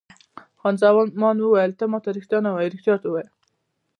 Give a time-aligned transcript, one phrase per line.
[0.59, 0.75] خان
[1.15, 3.29] زمان وویل: ته ما ته رښتیا نه وایې، رښتیا راته ووایه.